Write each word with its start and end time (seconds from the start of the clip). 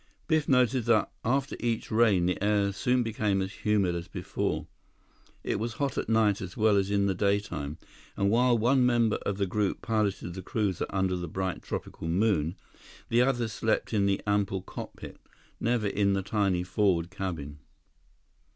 Biff 0.27 0.49
noted 0.49 0.85
that 0.85 1.11
after 1.23 1.55
each 1.59 1.91
rain 1.91 2.25
the 2.25 2.43
air 2.43 2.73
soon 2.73 3.03
became 3.03 3.39
as 3.39 3.53
humid 3.63 3.93
as 3.93 4.07
before. 4.07 4.65
It 5.43 5.59
was 5.59 5.73
hot 5.73 5.95
at 5.95 6.09
night 6.09 6.41
as 6.41 6.57
well 6.57 6.75
as 6.75 6.89
in 6.89 7.05
the 7.05 7.13
daytime, 7.13 7.77
and 8.17 8.31
while 8.31 8.57
one 8.57 8.83
member 8.83 9.17
of 9.17 9.37
the 9.37 9.45
group 9.45 9.83
piloted 9.83 10.33
the 10.33 10.41
cruiser 10.41 10.87
under 10.89 11.15
the 11.15 11.27
bright 11.27 11.61
tropical 11.61 12.07
moon, 12.07 12.55
the 13.09 13.21
others 13.21 13.53
slept 13.53 13.93
in 13.93 14.07
the 14.07 14.19
ample 14.25 14.63
cockpit; 14.63 15.17
never 15.59 15.85
in 15.85 16.13
the 16.13 16.23
tiny 16.23 16.63
forward 16.63 17.11
cabin. 17.11 17.59